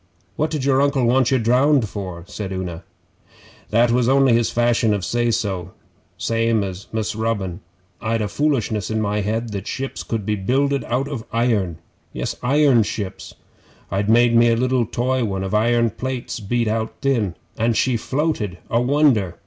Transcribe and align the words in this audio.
'What 0.35 0.49
did 0.49 0.65
your 0.65 0.81
Uncle 0.81 1.05
want 1.05 1.29
you 1.29 1.37
drowned 1.37 1.87
for?' 1.87 2.23
said 2.25 2.51
Una. 2.51 2.83
'That 3.69 3.91
was 3.91 4.09
only 4.09 4.33
his 4.33 4.49
fashion 4.49 4.95
of 4.95 5.05
say 5.05 5.29
so, 5.29 5.73
same 6.17 6.63
as 6.63 6.87
Mus' 6.91 7.15
Robin. 7.15 7.59
I'd 8.01 8.19
a 8.23 8.27
foolishness 8.27 8.89
in 8.89 8.99
my 8.99 9.21
head 9.21 9.51
that 9.51 9.67
ships 9.67 10.01
could 10.01 10.25
be 10.25 10.33
builded 10.33 10.83
out 10.85 11.07
of 11.07 11.23
iron. 11.31 11.77
Yes 12.13 12.35
iron 12.41 12.81
ships! 12.81 13.35
I'd 13.91 14.09
made 14.09 14.35
me 14.35 14.49
a 14.49 14.55
liddle 14.55 14.87
toy 14.87 15.23
one 15.23 15.43
of 15.43 15.53
iron 15.53 15.91
plates 15.91 16.39
beat 16.39 16.67
out 16.67 16.93
thin 17.03 17.35
and 17.55 17.77
she 17.77 17.95
floated 17.95 18.57
a 18.71 18.81
wonder! 18.81 19.37